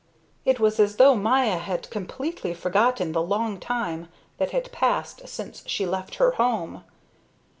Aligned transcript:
It 0.45 0.59
was 0.59 0.79
as 0.79 0.95
though 0.95 1.13
Maya 1.15 1.59
had 1.59 1.91
completely 1.91 2.55
forgotten 2.55 3.11
the 3.11 3.21
long 3.21 3.59
time 3.59 4.07
that 4.39 4.49
had 4.49 4.71
passed 4.71 5.27
since 5.27 5.61
she 5.67 5.85
left 5.85 6.15
her 6.15 6.31
home. 6.31 6.83